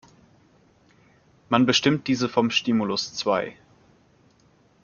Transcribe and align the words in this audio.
Man 1.49 1.67
bestimmt 1.67 2.07
diese 2.07 2.27
vom 2.27 2.49
Stimulus 2.49 3.13
zwei. 3.13 3.55